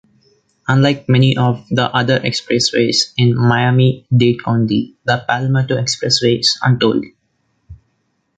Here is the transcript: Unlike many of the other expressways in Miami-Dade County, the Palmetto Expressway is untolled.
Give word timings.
Unlike 0.67 1.09
many 1.09 1.37
of 1.37 1.63
the 1.69 1.83
other 1.83 2.19
expressways 2.21 3.13
in 3.17 3.37
Miami-Dade 3.37 4.43
County, 4.43 4.95
the 5.05 5.23
Palmetto 5.27 5.75
Expressway 5.75 6.39
is 6.39 6.57
untolled. 6.63 7.05